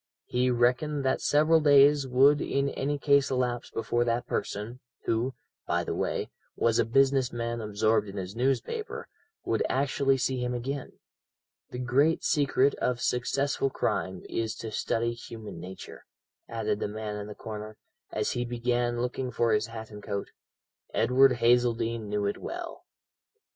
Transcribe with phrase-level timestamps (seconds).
[0.25, 5.35] He reckoned that several days would in any case elapse before that person, who,
[5.67, 9.07] by the way, was a business man absorbed in his newspaper,
[9.45, 10.93] would actually see him again.
[11.69, 16.05] The great secret of successful crime is to study human nature,"
[16.49, 17.77] added the man in the corner,
[18.11, 20.31] as he began looking for his hat and coat.
[20.95, 22.85] "Edward Hazeldene knew it well."